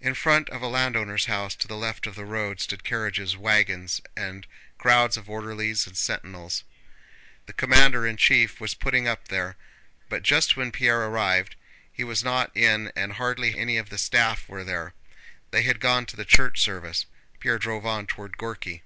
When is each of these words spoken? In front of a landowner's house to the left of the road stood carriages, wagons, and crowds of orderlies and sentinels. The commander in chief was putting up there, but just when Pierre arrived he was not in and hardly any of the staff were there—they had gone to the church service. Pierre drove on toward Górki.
In 0.00 0.14
front 0.16 0.50
of 0.50 0.60
a 0.60 0.66
landowner's 0.66 1.26
house 1.26 1.54
to 1.54 1.68
the 1.68 1.76
left 1.76 2.08
of 2.08 2.16
the 2.16 2.24
road 2.24 2.60
stood 2.60 2.82
carriages, 2.82 3.36
wagons, 3.36 4.00
and 4.16 4.44
crowds 4.76 5.16
of 5.16 5.30
orderlies 5.30 5.86
and 5.86 5.96
sentinels. 5.96 6.64
The 7.46 7.52
commander 7.52 8.04
in 8.08 8.16
chief 8.16 8.58
was 8.60 8.74
putting 8.74 9.06
up 9.06 9.28
there, 9.28 9.54
but 10.08 10.24
just 10.24 10.56
when 10.56 10.72
Pierre 10.72 11.02
arrived 11.04 11.54
he 11.92 12.02
was 12.02 12.24
not 12.24 12.50
in 12.56 12.90
and 12.96 13.12
hardly 13.12 13.56
any 13.56 13.76
of 13.76 13.88
the 13.88 13.98
staff 13.98 14.48
were 14.48 14.64
there—they 14.64 15.62
had 15.62 15.78
gone 15.78 16.06
to 16.06 16.16
the 16.16 16.24
church 16.24 16.60
service. 16.60 17.06
Pierre 17.38 17.60
drove 17.60 17.86
on 17.86 18.08
toward 18.08 18.36
Górki. 18.36 18.82